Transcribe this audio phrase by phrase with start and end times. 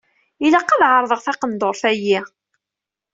[0.45, 2.19] Ilaq ad ɛerḍeɣ taqendurt-ayi.